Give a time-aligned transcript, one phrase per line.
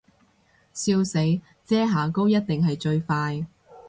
[0.73, 1.19] 笑死，
[1.63, 3.45] 遮瑕膏一定係最快